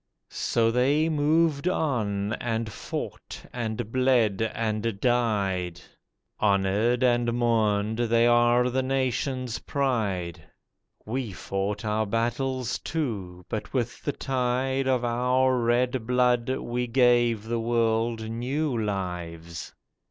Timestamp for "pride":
9.59-10.41